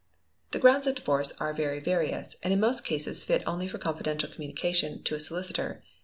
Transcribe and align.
The 0.49 0.57
grounds 0.57 0.87
of 0.87 0.95
divorce 0.95 1.31
are 1.39 1.53
very 1.53 1.79
various, 1.79 2.35
and 2.41 2.51
in 2.51 2.59
most 2.59 2.83
cases 2.83 3.23
fit 3.23 3.43
only 3.45 3.67
for 3.67 3.77
confidential 3.77 4.29
communication 4.31 5.03
to 5.03 5.13
a 5.13 5.19
solicitor. 5.19 5.83